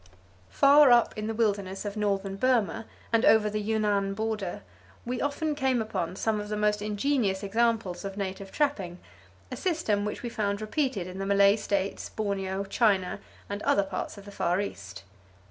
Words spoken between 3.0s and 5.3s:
and over the Yunnan border, we